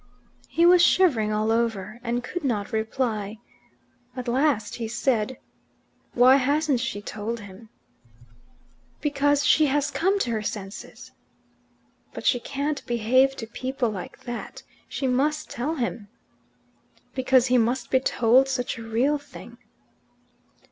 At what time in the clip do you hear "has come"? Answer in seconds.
9.67-10.17